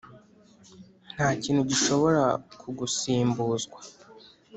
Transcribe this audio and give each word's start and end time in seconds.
ntakintu 1.13 1.61
gishobora 1.71 2.23
kugusimbuzwa. 2.59 3.79